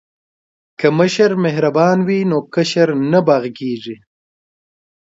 [0.79, 3.95] که مشر مهربان وي نو کشر نه باغی کیږي.